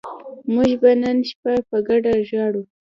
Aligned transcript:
موږ 0.53 0.69
به 0.81 0.91
نن 1.01 1.17
شپه 1.29 1.53
په 1.69 1.77
ګډه 1.87 2.13
ژاړو 2.29 2.63